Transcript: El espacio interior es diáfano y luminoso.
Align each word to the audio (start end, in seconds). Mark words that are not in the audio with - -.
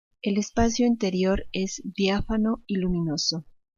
El 0.23 0.39
espacio 0.39 0.87
interior 0.87 1.45
es 1.51 1.79
diáfano 1.85 2.63
y 2.65 2.77
luminoso. 2.77 3.45